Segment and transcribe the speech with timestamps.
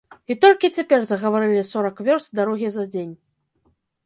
[0.33, 3.13] І толькі цяпер загаварылі сорак вёрст дарогі за дзень.